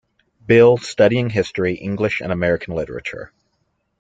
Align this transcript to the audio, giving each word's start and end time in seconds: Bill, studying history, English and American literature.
Bill, 0.47 0.77
studying 0.77 1.29
history, 1.29 1.75
English 1.75 2.21
and 2.21 2.31
American 2.31 2.73
literature. 2.73 3.31